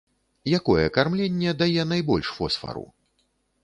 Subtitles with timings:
[0.59, 2.85] Якое кармленне дае найбольш фосфару?